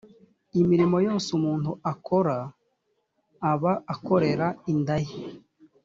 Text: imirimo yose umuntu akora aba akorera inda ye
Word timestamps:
imirimo 0.61 0.97
yose 1.07 1.27
umuntu 1.37 1.71
akora 1.91 2.37
aba 3.51 3.73
akorera 3.93 4.47
inda 4.73 4.97
ye 5.05 5.13